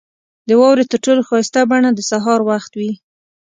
[0.47, 2.91] •د واورې تر ټولو ښایسته بڼه د سهار وخت وي.